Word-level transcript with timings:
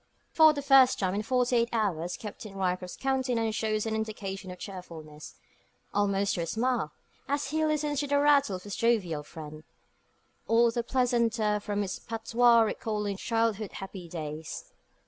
For 0.31 0.51
the 0.51 0.63
first 0.63 0.97
time 0.97 1.13
in 1.13 1.21
forty 1.21 1.57
eight 1.57 1.69
hours 1.71 2.17
Captain 2.17 2.55
Ryecroft's 2.55 2.97
countenance 2.97 3.53
shows 3.53 3.85
an 3.85 3.93
indication 3.93 4.49
of 4.49 4.57
cheerfulness 4.57 5.35
almost 5.93 6.33
to 6.33 6.41
a 6.41 6.47
smile, 6.47 6.91
as 7.27 7.51
he 7.51 7.63
listens 7.63 7.99
to 7.99 8.07
the 8.07 8.17
rattle 8.19 8.55
of 8.55 8.63
his 8.63 8.75
jovial 8.75 9.21
friend, 9.21 9.63
all 10.47 10.71
the 10.71 10.81
pleasanter 10.81 11.59
from 11.59 11.83
its 11.83 11.99
patois 11.99 12.61
recalling 12.61 13.17
childhood's 13.17 13.75
happy 13.75 14.09
days. 14.09 14.73